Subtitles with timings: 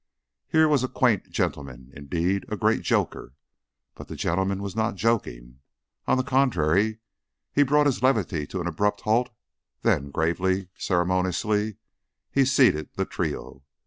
[0.47, 3.35] Here was a quaint gentleman, indeed, and a great joker.
[3.93, 5.59] But the gentleman was not joking.
[6.07, 6.97] On the contrary,
[7.53, 9.29] he brought this levity to an abrupt end,
[9.83, 11.77] then, gravely, ceremoniously,
[12.31, 13.61] he seated the trio.